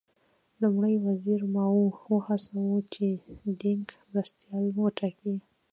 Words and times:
لومړي 0.61 0.95
وزیر 1.05 1.41
ماوو 1.55 1.85
وهڅاوه 2.13 2.77
چې 2.93 3.05
دینګ 3.61 3.85
مرستیال 4.11 4.65
وټاکي. 4.75 5.35